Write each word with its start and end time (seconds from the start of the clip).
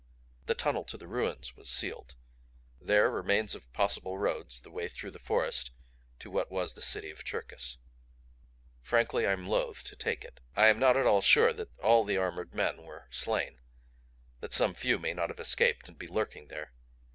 The 0.47 0.55
tunnel 0.55 0.83
to 0.85 0.97
the 0.97 1.07
ruins 1.07 1.55
was 1.55 1.69
sealed. 1.69 2.15
There 2.81 3.11
remains 3.11 3.53
of 3.53 3.71
possible 3.71 4.17
roads 4.17 4.59
the 4.61 4.71
way 4.71 4.89
through 4.89 5.11
the 5.11 5.19
forest 5.19 5.69
to 6.21 6.31
what 6.31 6.49
was 6.49 6.73
the 6.73 6.81
City 6.81 7.11
of 7.11 7.23
Cherkis. 7.23 7.77
Frankly 8.81 9.27
I 9.27 9.31
am 9.33 9.45
loathe 9.47 9.83
to 9.83 9.95
take 9.95 10.23
it. 10.23 10.39
"I 10.55 10.69
am 10.69 10.79
not 10.79 10.97
at 10.97 11.05
all 11.05 11.21
sure 11.21 11.53
that 11.53 11.77
all 11.81 12.03
the 12.03 12.17
armored 12.17 12.51
men 12.55 12.81
were 12.81 13.09
slain 13.11 13.59
that 14.39 14.53
some 14.53 14.73
few 14.73 14.97
may 14.97 15.13
not 15.13 15.29
have 15.29 15.39
escaped 15.39 15.87
and 15.87 15.99
be 15.99 16.07
lurking 16.07 16.47
there. 16.47 16.71